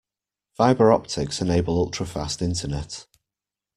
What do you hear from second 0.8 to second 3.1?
optics enable ultra-fast internet.